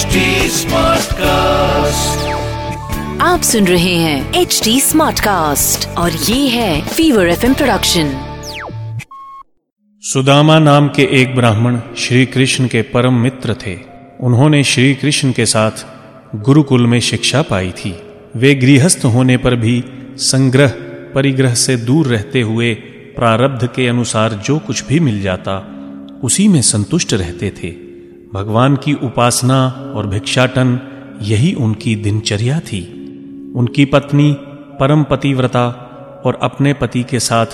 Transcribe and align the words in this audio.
HD 0.00 0.06
Smartcast. 0.06 1.20
आप 3.20 3.40
सुन 3.42 3.66
रहे 3.66 3.94
हैं 3.94 4.34
एच 4.34 4.60
डी 4.64 4.80
स्मार्ट 4.80 5.20
कास्ट 5.20 5.88
और 5.88 6.12
ये 6.12 6.48
है 6.48 6.88
फीवर 6.88 7.28
एफ़ 7.28 7.40
प्रोडक्शन 7.40 8.36
सुदामा 10.00 10.58
नाम 10.58 10.88
के 10.88 11.02
एक 11.02 11.34
ब्राह्मण 11.34 11.80
श्री 11.96 12.26
कृष्ण 12.26 12.66
के 12.66 12.82
परम 12.82 13.14
मित्र 13.14 13.56
थे। 13.66 13.78
उन्होंने 14.20 14.64
श्री 14.64 14.94
कृष्ण 14.94 15.32
के 15.32 15.46
साथ 15.46 15.86
गुरुकुल 16.36 16.86
में 16.86 17.00
शिक्षा 17.00 17.42
पाई 17.42 17.70
थी। 17.70 18.02
वे 18.36 18.54
गृहस्थ 18.54 19.04
होने 19.04 19.36
पर 19.36 19.56
भी 19.56 19.84
संग्रह 20.16 20.68
परिग्रह 21.14 21.54
से 21.54 21.76
दूर 21.76 22.06
रहते 22.06 22.40
हुए 22.40 22.74
प्रारब्ध 23.16 23.66
के 23.66 23.88
अनुसार 23.88 24.32
जो 24.32 24.58
कुछ 24.58 24.84
भी 24.84 25.00
मिल 25.00 25.22
जाता 25.22 25.76
उसी 26.22 26.48
में 26.48 26.62
संतुष्ट 26.62 27.14
रहते 27.14 27.50
थे। 27.50 27.89
भगवान 28.34 28.76
की 28.76 28.94
उपासना 28.94 29.66
और 29.96 30.06
भिक्षाटन 30.06 30.80
यही 31.22 31.54
उनकी 31.54 31.96
दिनचर्या 31.96 32.60
थी। 32.60 32.82
उनकी 33.56 33.84
पत्नी, 33.84 34.36
परम 34.80 35.02
पतिव्रता 35.02 35.68
और 36.26 36.38
अपने 36.42 36.72
पति 36.72 37.02
के 37.02 37.20
साथ 37.20 37.46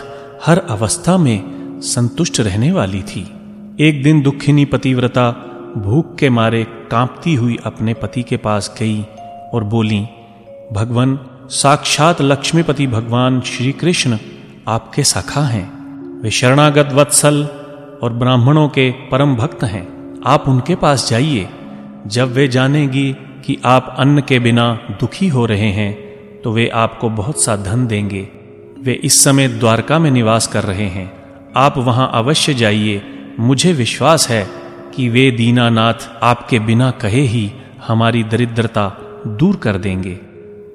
हर 0.46 0.58
अवस्था 0.58 1.16
में 1.16 1.42
संतुष्ट 1.80 2.40
रहने 2.40 2.72
वाली 2.72 3.02
थी। 3.02 3.20
एक 3.80 4.02
दिन 4.02 4.22
दुखिनी 4.22 4.64
पतिव्रता 4.64 5.30
भूख 5.76 6.16
के 6.16 6.30
मारे 6.30 6.64
कांपती 6.64 7.34
हुई 7.34 7.58
अपने 7.64 7.94
पति 7.94 8.22
के 8.22 8.36
पास 8.36 8.76
गई 8.78 9.02
और 9.54 9.64
बोली, 9.64 10.06
भगवान, 10.72 11.18
साक्षात 11.50 12.22
लक्ष्मीपति 12.22 12.86
भगवान 12.86 13.40
श्री 13.40 13.72
कृष्ण 13.72 14.18
आपके 14.68 15.04
सखा 15.04 15.40
हैं। 15.40 15.72
वे 16.22 16.30
शरणागत 16.30 16.88
वत्सल 16.92 17.48
और 18.02 18.12
ब्राह्मणों 18.12 18.68
के 18.68 18.90
परम 18.90 19.36
भक्त 19.36 19.64
हैं। 19.64 19.95
आप 20.26 20.48
उनके 20.48 20.74
पास 20.74 21.08
जाइए। 21.10 21.48
जब 22.06 22.32
वे 22.32 22.48
जानेगी 22.48 23.12
कि 23.44 23.56
आप 23.64 23.94
अन्न 23.98 24.20
के 24.20 24.38
बिना 24.38 24.78
दुखी 24.90 25.28
हो 25.28 25.46
रहे 25.46 25.70
हैं 25.70 25.94
तो 26.42 26.52
वे 26.52 26.68
आपको 26.68 27.08
बहुत 27.08 27.42
सा 27.42 27.56
धन 27.56 27.86
देंगे। 27.86 28.28
वे 28.80 28.92
इस 28.92 29.24
समय 29.24 29.48
द्वारका 29.48 29.98
में 29.98 30.10
निवास 30.10 30.46
कर 30.46 30.64
रहे 30.64 30.86
हैं। 30.86 31.12
आप 31.56 31.78
वहाँ 31.78 32.10
अवश्य 32.14 32.54
जाइए। 32.54 33.02
मुझे 33.40 33.72
विश्वास 33.72 34.28
है 34.28 34.46
कि 34.94 35.08
वे 35.08 35.30
दीनानाथ 35.30 36.08
आपके 36.22 36.58
बिना 36.58 36.90
कहे 36.90 37.20
ही 37.20 37.50
हमारी 37.86 38.24
दरिद्रता 38.24 38.88
दूर 39.26 39.56
कर 39.56 39.76
देंगे। 39.76 40.18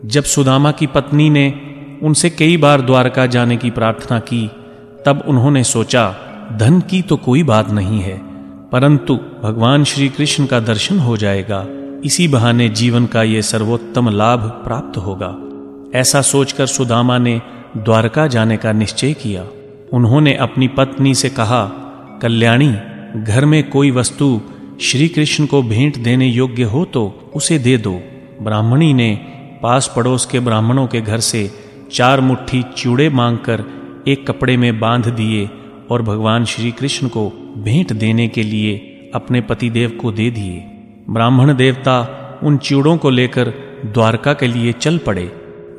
जब 0.05 0.23
सुदामा 0.23 0.71
की 0.71 0.87
पत्नी 0.87 1.29
ने 1.29 1.61
उनसे 2.03 2.29
कई 2.29 2.57
बार 2.57 2.81
द्वारका 2.81 3.25
जाने 3.25 3.57
की 3.57 3.69
प्रार्थना 3.69 4.19
की, 4.19 4.51
तब 5.05 5.23
उन्होंने 5.27 5.63
सोचा, 5.63 6.15
धन 6.51 6.79
की 6.79 7.01
तो 7.01 7.17
कोई 7.17 7.43
बात 7.43 7.69
नहीं 7.69 7.99
है। 7.99 8.30
परंतु 8.71 9.19
भगवान 9.43 9.83
श्री 9.83 10.09
कृष्ण 10.09 10.45
का 10.45 10.59
दर्शन 10.59 10.99
हो 10.99 11.17
जाएगा। 11.17 11.65
इसी 12.05 12.27
बहाने 12.27 12.69
जीवन 12.69 13.05
का 13.05 13.23
ये 13.23 13.41
सर्वोत्तम 13.41 14.09
लाभ 14.09 14.39
प्राप्त 14.39 14.97
होगा। 14.97 15.37
ऐसा 15.99 16.21
सोचकर 16.21 16.65
सुदामा 16.65 17.17
ने 17.17 17.41
द्वारका 17.77 18.27
जाने 18.27 18.57
का 18.57 18.71
निश्चय 18.71 19.13
किया। 19.13 19.45
उन्होंने 19.93 20.35
अपनी 20.35 20.67
पत्नी 20.67 21.15
से 21.15 21.29
कहा, 21.29 21.65
कल्याणी, 22.21 22.75
घर 23.23 23.45
में 23.45 23.69
कोई 23.69 23.91
वस्तु 23.91 24.41
श्री 24.81 25.07
कृष्ण 25.07 25.45
को 25.45 25.63
भेंट 25.63 25.97
देने 25.97 26.27
योग्य 26.27 26.63
हो 26.63 26.85
तो 26.85 27.31
उसे 27.35 27.59
दे 27.59 27.77
दो। 27.77 28.01
ब्राह्मणी 28.41 28.93
ने 28.93 29.15
पास 29.63 29.93
पड़ोस 29.95 30.25
के 30.25 30.39
ब्राह्मणों 30.39 30.87
के 30.87 31.01
घर 31.01 31.19
से 31.19 31.51
चार 31.93 32.21
मुट्ठी 32.21 32.63
चूड़े 32.77 33.09
मांगकर 33.09 33.63
एक 34.07 34.27
कपड़े 34.27 34.57
में 34.57 34.79
बाँध 34.79 35.07
दिए 35.07 35.49
और 35.91 36.01
भगवान 36.01 36.45
श्री 36.45 36.71
कृष्ण 36.71 37.07
को 37.07 37.50
भेंट 37.61 37.93
देने 37.93 38.27
के 38.27 38.43
लिए 38.43 38.77
अपने 39.15 39.41
पतिदेव 39.41 39.89
को 40.01 40.11
दे 40.11 40.29
दिए। 40.31 40.59
ब्राह्मण 41.09 41.55
देवता 41.55 41.99
उन 42.43 42.57
चूड़ों 42.57 42.97
को 42.97 43.09
लेकर 43.09 43.53
द्वारका 43.85 44.33
के 44.33 44.47
लिए 44.47 44.71
चल 44.71 44.97
पड़े। 44.97 45.31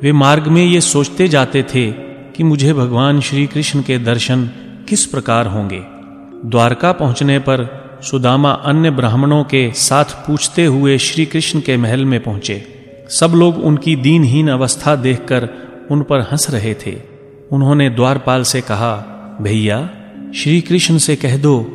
वे 0.03 0.11
मार्ग 0.11 0.47
में 0.47 0.63
ये 0.65 0.81
सोचते 0.81 1.27
जाते 1.27 1.63
थे 1.63 1.91
कि 2.31 2.43
मुझे 2.43 2.73
भगवान 2.73 3.19
श्री 3.21 3.47
कृष्ण 3.47 3.81
के 3.81 3.97
दर्शन 3.97 4.45
किस 4.89 5.05
प्रकार 5.05 5.47
होंगे। 5.47 5.79
द्वारका 6.45 6.91
पहुँचने 6.91 7.39
पर 7.39 7.65
सुदामा 8.03 8.51
अन्य 8.51 8.91
ब्राह्मणों 8.91 9.43
के 9.43 9.71
साथ 9.71 10.05
पूछते 10.27 10.65
हुए 10.65 10.97
श्री 10.97 11.25
कृष्ण 11.25 11.59
के 11.59 11.77
महल 11.77 12.05
में 12.05 12.23
पहुँचे। 12.23 12.63
सब 13.09 13.31
लोग 13.35 13.57
उनकी 13.57 13.95
दीनहीन 13.95 14.47
अवस्था 14.47 14.95
देखकर 14.95 15.49
उन 15.91 16.01
पर 16.01 16.19
हंस 16.19 16.49
रहे 16.49 16.73
थे। 16.73 16.95
उन्होंने 17.51 17.89
द्वारपाल 17.89 18.43
से 18.43 18.61
कहा, 18.61 18.95
भैया 19.41 19.89
श्री 20.35 20.61
कृष्ण 20.61 20.97
से 20.97 21.15
कह 21.15 21.37
दो 21.37 21.65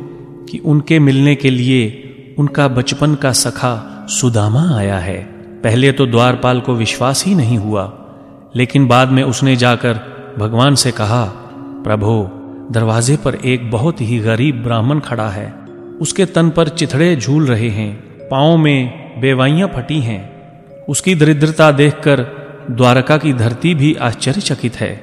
कि 0.49 0.57
उनके 0.57 0.99
मिलने 0.99 1.35
के 1.35 1.49
लिए 1.49 2.35
उनका 2.39 2.67
बचपन 2.67 3.15
का 3.15 3.31
सखा 3.31 4.05
सुदामा 4.09 4.77
आया 4.77 4.97
है। 4.99 5.21
पहले 5.63 5.91
तो 5.91 6.05
द्वारपाल 6.05 6.59
को 6.59 6.73
विश्वास 6.73 7.25
ही 7.25 7.35
नहीं 7.35 7.57
हुआ, 7.57 8.09
लेकिन 8.55 8.87
बाद 8.87 9.09
में 9.09 9.23
उसने 9.23 9.55
जाकर 9.55 9.93
भगवान 10.39 10.75
से 10.75 10.91
कहा, 10.91 11.25
प्रभो, 11.83 12.29
दरवाजे 12.71 13.17
पर 13.17 13.35
एक 13.35 13.71
बहुत 13.71 14.01
ही 14.01 14.19
गरीब 14.19 14.63
ब्राह्मण 14.63 14.99
खड़ा 14.99 15.29
है। 15.29 15.53
उसके 16.01 16.25
तन 16.25 16.49
पर 16.49 16.67
चिथड़े 16.67 17.15
झूल 17.15 17.45
रहे 17.45 17.69
हैं 17.69 17.95
पाओ 18.29 18.57
में 18.57 19.21
बेवाइयाँ 19.21 19.67
फटी 19.67 19.99
हैं। 19.99 20.21
उसकी 20.85 21.15
दरिद्रता 21.15 21.71
देखकर 21.71 22.21
द्वारका 22.71 23.17
की 23.17 23.33
धरती 23.33 23.75
भी 23.75 23.93
आश्चर्यचकित 23.93 24.75
है। 24.75 24.93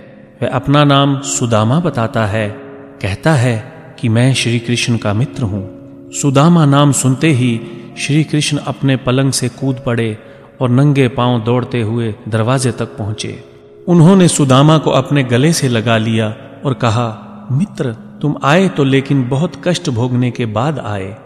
वह 0.42 0.48
अपना 0.48 0.84
नाम 0.84 1.20
सुदामा 1.20 1.80
बताता 1.80 2.26
है। 2.26 2.65
कहता 3.02 3.32
है 3.32 3.56
कि 4.00 4.08
मैं 4.08 4.34
श्री 4.34 4.58
कृष्ण 4.58 4.96
का 4.96 5.12
मित्र 5.12 5.42
हूँ। 5.42 6.10
सुदामा 6.12 6.64
नाम 6.64 6.92
सुनते 6.92 7.30
ही 7.30 7.60
श्री 7.98 8.24
कृष्ण 8.24 8.58
अपने 8.58 8.96
पलंग 8.96 9.32
से 9.32 9.48
कूद 9.48 9.82
पड़े 9.86 10.18
और 10.60 10.70
नंगे 10.70 11.08
पाँव 11.08 11.44
दौड़ते 11.44 11.80
हुए 11.80 12.14
दरवाजे 12.28 12.72
तक 12.72 12.96
पहुँचे। 12.96 13.44
उन्होंने 13.88 14.28
सुदामा 14.28 14.78
को 14.78 14.90
अपने 14.90 15.24
गले 15.24 15.52
से 15.52 15.68
लगा 15.68 15.96
लिया 15.96 16.34
और 16.64 16.74
कहा, 16.74 17.08
मित्र, 17.52 17.92
तुम 18.22 18.36
आए 18.44 18.68
तो 18.68 18.84
लेकिन 18.84 19.28
बहुत 19.28 19.62
कष्ट 19.64 19.90
भोगने 19.90 20.30
के 20.30 20.46
बाद 20.46 20.78
आए। 20.78 21.16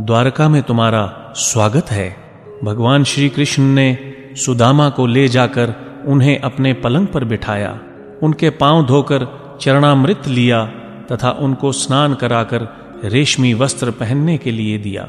द्वारका 0.00 0.48
में 0.48 0.62
तुम्हारा 0.62 1.32
स्वागत 1.36 1.90
है। 1.90 2.16
भगवान 2.64 3.04
श्री 3.04 3.28
कृष्ण 3.28 3.62
ने 3.62 4.14
सुदामा 4.36 4.90
को 4.90 5.06
ले 5.06 5.28
जाकर 5.28 5.74
उन्हें 6.06 6.40
अपने 6.40 6.72
पलंग 6.72 7.06
पर 7.06 7.24
बिठाया। 7.24 7.78
उनके 8.22 8.50
पाँव 8.50 8.86
धोकर 8.86 9.26
चरणामृत 9.60 10.28
लिया 10.28 10.72
तथा 11.12 11.30
उनको 11.30 11.72
स्नान 11.72 12.14
कराकर 12.14 12.68
रेशमी 13.04 13.54
वस्त्र 13.54 13.90
पहनने 13.90 14.38
के 14.38 14.50
लिए 14.50 14.78
दिया। 14.78 15.08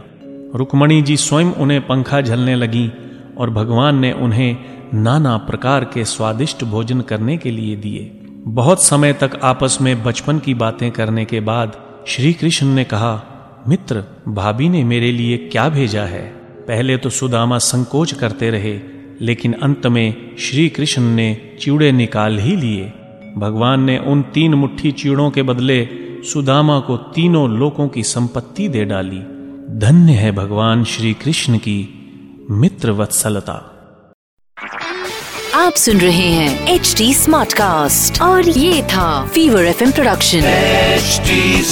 रुक्मणी 0.56 1.02
जी 1.02 1.18
स्वयं 1.18 1.46
उन्हें 1.46 1.88
पंखा 1.88 2.22
झलने 2.22 2.56
लगी 2.56 2.92
और 3.38 3.50
भगवान 3.50 4.00
ने 4.00 4.12
उन्हें 4.12 4.58
नाना 4.94 5.38
प्रकार 5.38 5.84
के 5.84 6.06
स्वादिष्ट 6.06 6.64
भोजन 6.64 7.02
करने 7.02 7.38
के 7.38 7.52
लिए 7.52 7.76
दिए। 7.76 8.12
बहुत 8.48 8.84
समय 8.84 9.14
तक 9.14 9.40
आपस 9.44 9.78
में 9.82 10.04
बचपन 10.04 10.40
की 10.40 10.54
बातें 10.54 10.92
करने 10.92 11.26
के 11.26 11.40
बाद 11.40 11.78
श्री 12.08 12.34
कृष्ण 12.34 12.68
ने 12.68 12.84
कहा, 12.84 13.24
मित्र, 13.68 14.04
भाभी 14.28 14.70
ने 14.70 14.84
मेरे 14.84 15.12
लिए 15.12 15.38
क्या 15.38 15.70
भेजा 15.70 16.04
है? 16.04 16.26
पहले 16.68 16.98
तो 16.98 17.10
सुदामा 17.10 17.58
संकोच 17.58 18.14
करते 18.14 18.50
रहे, 18.50 18.80
लेकिन 19.22 19.54
अंत 19.54 19.88
में 19.88 20.36
श्री 20.40 20.70
कृष्ण 20.70 21.02
ने 21.02 21.58
चिड़े 21.62 21.92
निकाल 21.92 22.40
ही 22.40 22.56
लिए। 22.56 22.94
भगवान 23.38 23.84
ने 23.84 23.98
उन 23.98 24.22
तीन 24.22 24.54
मुट्ठी 24.54 24.92
चीड़ों 24.92 25.32
के 25.32 25.44
बदले 25.44 25.90
सुदामा 26.34 26.80
को 26.80 26.98
तीनों 26.98 27.50
लोकों 27.50 27.88
की 27.88 28.04
संपत्ति 28.04 28.68
दे 28.68 28.86
डाली। 28.86 29.20
धन्य 29.80 30.14
है 30.14 30.32
भगवान 30.32 30.84
श्री 30.84 31.14
कृष्ण 31.14 31.58
की 31.58 32.00
मित्र 32.52 32.92
वत्सलता 32.92 33.70
आप 35.56 35.74
सुन 35.74 35.98
रहे 35.98 36.32
हैं 36.32 36.68
एच 36.68 36.96
डी 36.98 37.14
स्मार्ट 37.14 37.54
कास्ट 37.54 38.22
और 38.22 38.50
ये 38.50 38.84
था 38.84 39.26
फीवर 39.26 39.66
एफ़ 39.66 39.94
प्रोडक्शन 39.94 40.42
HD 41.00 41.64